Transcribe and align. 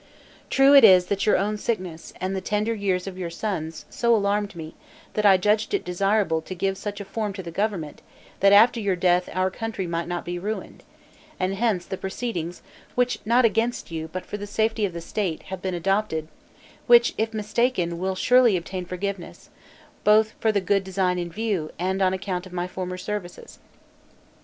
True, 0.49 0.73
it 0.73 0.83
is, 0.83 1.05
that 1.13 1.27
your 1.27 1.37
own 1.37 1.57
sickness, 1.57 2.11
and 2.19 2.35
the 2.35 2.41
tender 2.41 2.73
years 2.73 3.05
of 3.05 3.19
your 3.19 3.29
sons, 3.29 3.85
so 3.87 4.15
alarmed 4.15 4.55
me, 4.55 4.73
that 5.13 5.27
I 5.27 5.37
judged 5.37 5.75
it 5.75 5.85
desirable 5.85 6.41
to 6.41 6.55
give 6.55 6.75
such 6.75 6.99
a 6.99 7.05
form 7.05 7.33
to 7.33 7.43
the 7.43 7.51
government, 7.51 8.01
that 8.39 8.51
after 8.51 8.79
your 8.79 8.95
death 8.95 9.29
our 9.31 9.51
country 9.51 9.85
might 9.85 10.07
not 10.07 10.25
be 10.25 10.39
ruined; 10.39 10.81
and 11.39 11.53
hence, 11.53 11.85
the 11.85 11.97
proceedings, 11.97 12.63
which 12.95 13.19
not 13.25 13.45
against 13.45 13.91
you, 13.91 14.09
but 14.11 14.25
for 14.25 14.37
the 14.37 14.47
safety 14.47 14.85
of 14.85 14.93
the 14.93 15.01
state, 15.01 15.43
have 15.43 15.61
been 15.61 15.75
adopted, 15.75 16.27
which, 16.87 17.13
if 17.19 17.31
mistaken, 17.31 17.99
will 17.99 18.15
surely 18.15 18.57
obtain 18.57 18.85
forgiveness, 18.85 19.51
both 20.03 20.33
for 20.39 20.51
the 20.51 20.59
good 20.61 20.83
design 20.83 21.19
in 21.19 21.29
view, 21.31 21.69
and 21.77 22.01
on 22.01 22.11
account 22.11 22.47
of 22.47 22.53
my 22.53 22.65
former 22.67 22.97
services. 22.97 23.59